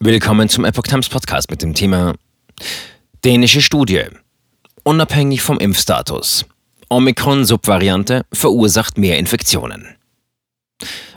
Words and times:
Willkommen 0.00 0.50
zum 0.50 0.66
Epoch 0.66 0.82
Times 0.82 1.08
Podcast 1.08 1.50
mit 1.50 1.62
dem 1.62 1.72
Thema 1.72 2.14
Dänische 3.24 3.62
Studie. 3.62 4.02
Unabhängig 4.84 5.40
vom 5.40 5.58
Impfstatus. 5.58 6.44
Omikron-Subvariante 6.90 8.26
verursacht 8.30 8.98
mehr 8.98 9.18
Infektionen. 9.18 9.96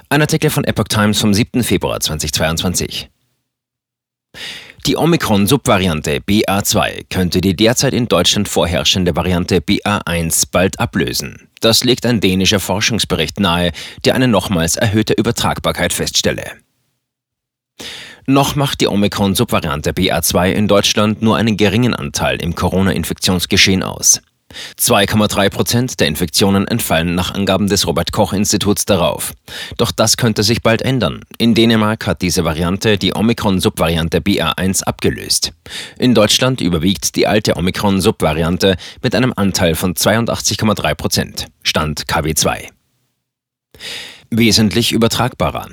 Ein 0.08 0.22
Artikel 0.22 0.50
von 0.50 0.64
Epoch 0.64 0.88
Times 0.88 1.20
vom 1.20 1.34
7. 1.34 1.62
Februar 1.62 2.00
2022. 2.00 3.10
Die 4.88 4.96
Omikron-Subvariante 4.96 6.20
BA2 6.22 7.06
könnte 7.10 7.42
die 7.42 7.58
derzeit 7.58 7.94
in 7.94 8.08
Deutschland 8.08 8.48
vorherrschende 8.48 9.14
Variante 9.14 9.58
BA1 9.58 10.48
bald 10.54 10.80
ablösen. 10.80 11.50
Das 11.60 11.84
legt 11.84 12.06
ein 12.06 12.22
dänischer 12.22 12.62
Forschungsbericht 12.62 13.42
nahe, 13.42 13.74
der 14.06 14.16
eine 14.16 14.30
nochmals 14.30 14.78
erhöhte 14.78 15.16
Übertragbarkeit 15.16 15.92
feststelle. 15.92 16.54
Noch 18.30 18.56
macht 18.56 18.80
die 18.80 18.88
Omikron-Subvariante 18.88 19.90
BA2 19.90 20.52
in 20.52 20.68
Deutschland 20.68 21.24
nur 21.24 21.38
einen 21.38 21.58
geringen 21.58 21.96
Anteil 21.96 22.40
im 22.40 22.54
Corona-Infektionsgeschehen 22.54 23.82
aus. 23.82 24.22
2,3 24.80 25.50
Prozent 25.50 26.00
der 26.00 26.06
Infektionen 26.06 26.68
entfallen 26.68 27.16
nach 27.16 27.34
Angaben 27.34 27.66
des 27.66 27.88
Robert 27.88 28.12
Koch 28.12 28.34
Instituts 28.34 28.86
darauf. 28.86 29.34
Doch 29.78 29.92
das 29.92 30.16
könnte 30.16 30.44
sich 30.44 30.62
bald 30.62 30.84
ändern. 30.84 31.22
In 31.40 31.56
Dänemark 31.56 32.06
hat 32.06 32.22
diese 32.22 32.46
Variante 32.46 33.00
die 33.00 33.16
Omikron-Subvariante 33.16 34.20
BA1 34.20 34.84
abgelöst. 34.84 35.54
In 35.98 36.14
Deutschland 36.14 36.62
überwiegt 36.62 37.16
die 37.16 37.26
alte 37.26 37.58
Omikron-Subvariante 37.58 38.78
mit 39.02 39.16
einem 39.16 39.34
Anteil 39.36 39.74
von 39.74 39.96
82,3 39.96 40.94
Prozent. 40.94 41.48
Stand 41.64 42.06
KW2. 42.06 42.68
Wesentlich 44.30 44.92
übertragbarer. 44.92 45.70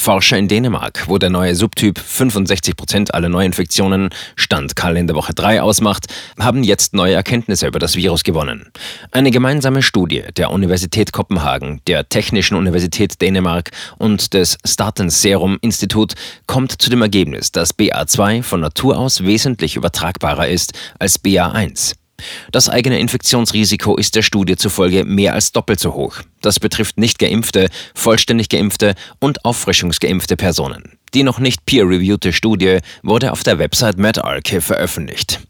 Forscher 0.00 0.38
in 0.38 0.48
Dänemark, 0.48 1.04
wo 1.08 1.18
der 1.18 1.28
neue 1.28 1.54
Subtyp 1.54 1.98
65 1.98 2.74
Prozent 2.74 3.12
aller 3.12 3.28
Neuinfektionen 3.28 4.08
Stand 4.34 4.74
Kalenderwoche 4.74 5.34
3 5.34 5.60
ausmacht, 5.60 6.06
haben 6.38 6.64
jetzt 6.64 6.94
neue 6.94 7.12
Erkenntnisse 7.12 7.66
über 7.66 7.78
das 7.78 7.96
Virus 7.96 8.24
gewonnen. 8.24 8.72
Eine 9.10 9.30
gemeinsame 9.30 9.82
Studie 9.82 10.24
der 10.38 10.52
Universität 10.52 11.12
Kopenhagen, 11.12 11.82
der 11.86 12.08
Technischen 12.08 12.56
Universität 12.56 13.20
Dänemark 13.20 13.72
und 13.98 14.32
des 14.32 14.56
Statens 14.64 15.20
Serum 15.20 15.58
Institut 15.60 16.14
kommt 16.46 16.80
zu 16.80 16.88
dem 16.88 17.02
Ergebnis, 17.02 17.52
dass 17.52 17.78
BA2 17.78 18.42
von 18.42 18.60
Natur 18.60 18.96
aus 18.96 19.24
wesentlich 19.24 19.76
übertragbarer 19.76 20.48
ist 20.48 20.72
als 20.98 21.22
BA1. 21.22 21.99
Das 22.52 22.68
eigene 22.68 22.98
Infektionsrisiko 22.98 23.96
ist 23.96 24.14
der 24.14 24.22
Studie 24.22 24.56
zufolge 24.56 25.04
mehr 25.04 25.34
als 25.34 25.52
doppelt 25.52 25.80
so 25.80 25.94
hoch. 25.94 26.16
Das 26.40 26.60
betrifft 26.60 26.98
nicht 26.98 27.18
geimpfte, 27.18 27.68
vollständig 27.94 28.48
geimpfte 28.48 28.94
und 29.18 29.44
auffrischungsgeimpfte 29.44 30.36
Personen. 30.36 30.98
Die 31.14 31.22
noch 31.22 31.38
nicht 31.38 31.66
peer-reviewte 31.66 32.32
Studie 32.32 32.78
wurde 33.02 33.32
auf 33.32 33.42
der 33.42 33.58
Website 33.58 33.98
medRxiv 33.98 34.64
veröffentlicht. 34.64 35.40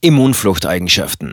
Immunfluchteigenschaften 0.00 1.32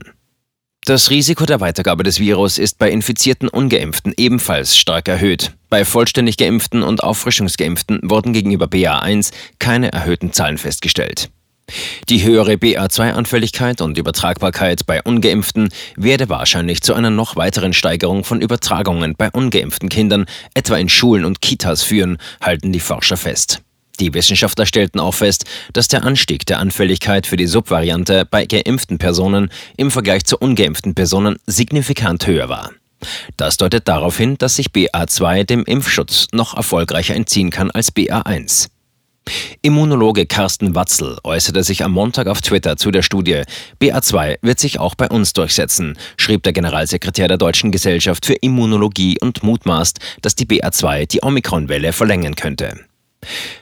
das 0.86 1.12
Risiko 1.12 1.46
der 1.46 1.60
Weitergabe 1.60 2.02
des 2.02 2.20
Virus 2.20 2.58
ist 2.58 2.80
bei 2.80 2.90
infizierten 2.90 3.48
Ungeimpften 3.50 4.14
ebenfalls 4.18 4.76
stark 4.76 5.08
erhöht. 5.08 5.52
Bei 5.70 5.86
vollständig 5.86 6.38
geimpften 6.38 6.82
und 6.82 7.04
auffrischungsgeimpften 7.04 8.00
wurden 8.02 8.34
gegenüber 8.34 8.66
BA1 8.66 9.32
keine 9.60 9.92
erhöhten 9.92 10.34
Zahlen 10.34 10.58
festgestellt. 10.58 11.30
Die 12.10 12.24
höhere 12.24 12.54
BA2-Anfälligkeit 12.54 13.82
und 13.82 13.98
Übertragbarkeit 13.98 14.86
bei 14.86 15.02
ungeimpften 15.02 15.70
werde 15.96 16.30
wahrscheinlich 16.30 16.82
zu 16.82 16.94
einer 16.94 17.10
noch 17.10 17.36
weiteren 17.36 17.74
Steigerung 17.74 18.24
von 18.24 18.42
Übertragungen 18.42 19.16
bei 19.18 19.30
ungeimpften 19.32 19.90
Kindern, 19.90 20.26
etwa 20.54 20.78
in 20.78 20.90
Schulen 20.90 21.26
und 21.26 21.42
Kitas 21.42 21.84
führen, 21.84 22.18
halten 22.42 22.72
die 22.72 22.80
Forscher 22.80 23.18
fest. 23.18 23.62
Die 24.00 24.14
Wissenschaftler 24.14 24.66
stellten 24.66 25.00
auch 25.00 25.14
fest, 25.14 25.46
dass 25.74 25.88
der 25.88 26.04
Anstieg 26.04 26.46
der 26.48 26.60
Anfälligkeit 26.60 27.28
für 27.28 27.38
die 27.38 27.46
Subvariante 27.46 28.26
bei 28.30 28.46
geimpften 28.46 28.98
Personen 28.98 29.52
im 29.78 29.92
Vergleich 29.92 30.24
zu 30.24 30.38
ungeimpften 30.38 30.96
Personen 30.96 31.38
signifikant 31.46 32.26
höher 32.26 32.50
war. 32.50 32.72
Das 33.38 33.58
deutet 33.58 33.88
darauf 33.88 34.18
hin, 34.18 34.38
dass 34.38 34.56
sich 34.56 34.68
BA2 34.70 35.44
dem 35.44 35.64
Impfschutz 35.66 36.28
noch 36.32 36.56
erfolgreicher 36.56 37.16
entziehen 37.16 37.50
kann 37.50 37.72
als 37.72 37.96
BA1. 37.96 38.70
Immunologe 39.62 40.26
Carsten 40.26 40.74
Watzel 40.74 41.18
äußerte 41.24 41.64
sich 41.64 41.84
am 41.84 41.92
Montag 41.92 42.28
auf 42.28 42.42
Twitter 42.42 42.78
zu 42.78 42.90
der 42.90 43.04
Studie. 43.04 43.44
BA2 43.80 44.40
wird 44.42 44.60
sich 44.60 44.80
auch 44.80 44.96
bei 44.96 45.08
uns 45.08 45.34
durchsetzen, 45.34 45.98
schrieb 46.18 46.44
der 46.44 46.54
Generalsekretär 46.54 47.28
der 47.28 47.38
Deutschen 47.38 47.72
Gesellschaft 47.72 48.26
für 48.26 48.34
Immunologie 48.34 49.18
und 49.22 49.44
mutmaßt, 49.44 50.00
dass 50.22 50.36
die 50.36 50.46
BA2 50.46 51.08
die 51.08 51.24
Omikronwelle 51.24 51.94
verlängern 51.94 52.36
könnte. 52.36 52.80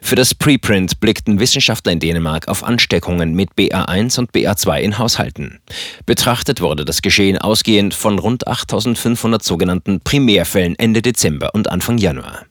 Für 0.02 0.16
das 0.16 0.34
Preprint 0.34 1.02
blickten 1.02 1.40
Wissenschaftler 1.40 1.92
in 1.92 2.00
Dänemark 2.00 2.48
auf 2.48 2.64
Ansteckungen 2.64 3.34
mit 3.34 3.50
BA1 3.58 4.18
und 4.20 4.32
BA2 4.32 4.80
in 4.80 4.98
Haushalten. 4.98 5.60
Betrachtet 6.06 6.62
wurde 6.62 6.86
das 6.86 7.02
Geschehen 7.02 7.38
ausgehend 7.38 7.94
von 7.94 8.20
rund 8.20 8.48
8500 8.48 9.44
sogenannten 9.44 10.00
Primärfällen 10.00 10.80
Ende 10.80 11.02
Dezember 11.02 11.54
und 11.54 11.70
Anfang 11.70 11.98
Januar. 11.98 12.46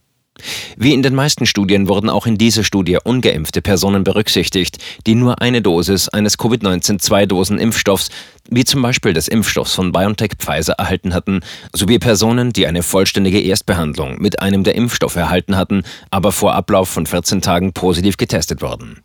Wie 0.77 0.95
in 0.95 1.03
den 1.03 1.15
meisten 1.15 1.47
Studien 1.47 1.89
wurden 1.89 2.11
auch 2.11 2.27
in 2.27 2.39
dieser 2.39 2.65
Studie 2.65 2.99
ungeimpfte 3.03 3.63
Personen 3.63 4.05
berücksichtigt, 4.05 4.79
die 5.07 5.15
nur 5.15 5.41
eine 5.41 5.63
Dosis 5.63 6.09
eines 6.09 6.39
Covid-19-2-Dosen-Impfstoffs, 6.39 8.11
wie 8.51 8.65
zum 8.65 8.83
Beispiel 8.83 9.13
des 9.13 9.29
Impfstoffs 9.29 9.75
von 9.75 9.93
BioNTech 9.93 10.33
Pfizer, 10.39 10.75
erhalten 10.75 11.15
hatten, 11.15 11.41
sowie 11.73 11.99
Personen, 11.99 12.53
die 12.53 12.67
eine 12.67 12.83
vollständige 12.83 13.41
Erstbehandlung 13.41 14.21
mit 14.21 14.41
einem 14.41 14.65
der 14.65 14.75
Impfstoffe 14.75 15.17
erhalten 15.17 15.57
hatten, 15.57 15.83
aber 16.11 16.33
vor 16.33 16.55
Ablauf 16.55 16.89
von 16.89 17.07
14 17.07 17.43
Tagen 17.43 17.73
positiv 17.73 18.17
getestet 18.17 18.63
wurden. 18.63 19.03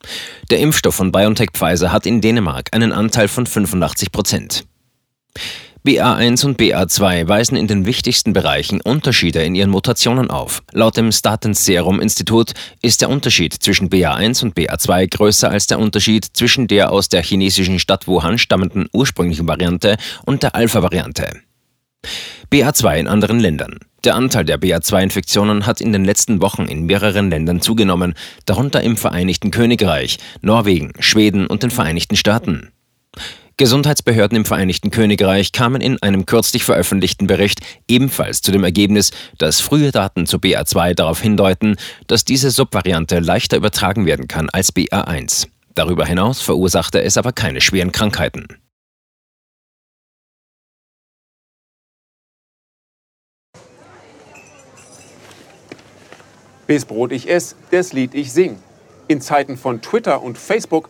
Der 0.50 0.60
Impfstoff 0.60 0.96
von 0.96 1.12
BioNTech 1.12 1.50
Pfizer 1.54 1.92
hat 1.92 2.06
in 2.06 2.22
Dänemark 2.22 2.70
einen 2.72 2.92
Anteil 2.92 3.28
von 3.28 3.46
85 3.46 4.12
Prozent. 4.12 4.66
BA1 5.86 6.46
und 6.46 6.58
BA2 6.62 7.28
weisen 7.28 7.58
in 7.58 7.68
den 7.68 7.86
wichtigsten 7.86 8.32
Bereichen 8.32 8.80
Unterschiede 8.80 9.44
in 9.44 9.54
ihren 9.54 9.70
Mutationen 9.70 10.30
auf. 10.30 10.64
Laut 10.72 10.96
dem 10.96 11.12
Statens 11.12 11.66
Serum 11.66 12.00
Institut 12.00 12.54
ist 12.82 13.02
der 13.02 13.10
Unterschied 13.10 13.54
zwischen 13.54 13.90
BA1 13.90 14.44
und 14.44 14.56
BA2 14.56 15.10
größer 15.10 15.52
als 15.52 15.68
der 15.68 15.80
Unterschied 15.80 16.24
zwischen 16.24 16.68
der 16.68 16.94
aus 16.94 17.10
der 17.10 17.22
chinesischen 17.22 17.80
Stadt 17.80 18.08
Wuhan 18.08 18.38
stammenden 18.38 18.88
ursprünglichen 18.94 19.46
Variante 19.46 19.98
und 20.26 20.44
der 20.44 20.56
Alpha-Variante. 20.56 21.42
BA2 22.50 22.96
in 23.00 23.08
anderen 23.10 23.42
Ländern. 23.42 23.80
Der 24.06 24.16
Anteil 24.16 24.46
der 24.46 24.62
BA2-Infektionen 24.62 25.66
hat 25.66 25.82
in 25.82 25.92
den 25.92 26.06
letzten 26.06 26.42
Wochen 26.42 26.64
in 26.64 26.86
mehreren 26.86 27.30
Ländern 27.30 27.60
zugenommen, 27.60 28.14
darunter 28.46 28.82
im 28.82 28.96
Vereinigten 28.96 29.52
Königreich, 29.52 30.18
Norwegen, 30.42 30.94
Schweden 31.00 31.46
und 31.46 31.62
den 31.62 31.72
Vereinigten 31.72 32.16
Staaten. 32.16 32.72
Gesundheitsbehörden 33.58 34.36
im 34.36 34.46
Vereinigten 34.46 34.90
Königreich 34.90 35.52
kamen 35.52 35.80
in 35.80 36.02
einem 36.02 36.26
kürzlich 36.26 36.64
veröffentlichten 36.64 37.28
Bericht 37.28 37.60
ebenfalls 37.88 38.42
zu 38.42 38.52
dem 38.52 38.64
Ergebnis, 38.64 39.12
dass 39.38 39.62
frühe 39.62 39.92
Daten 39.92 40.26
zu 40.26 40.38
BA2 40.38 40.96
darauf 40.96 41.22
hindeuten, 41.22 41.76
dass 42.08 42.26
diese 42.26 42.50
Subvariante 42.50 43.20
leichter 43.20 43.58
übertragen 43.58 44.08
werden 44.08 44.28
kann 44.28 44.50
als 44.50 44.74
BA1. 44.76 45.48
Darüber 45.76 46.06
hinaus 46.06 46.42
verursachte 46.42 47.04
es 47.04 47.16
aber 47.16 47.32
keine 47.32 47.62
schweren 47.62 47.92
Krankheiten. 47.92 48.48
Bis 56.66 56.86
Brot 56.86 57.12
ich 57.12 57.30
ess, 57.30 57.56
das 57.70 57.94
Lied 57.94 58.16
ich 58.16 58.32
sing. 58.32 58.58
In 59.08 59.22
Zeiten 59.22 59.58
von 59.58 59.82
Twitter 59.82 60.24
und 60.24 60.40
Facebook 60.40 60.90